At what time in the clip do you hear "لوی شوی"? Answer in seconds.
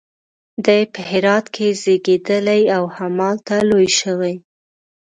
3.69-4.33